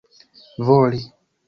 [0.65, 1.01] voli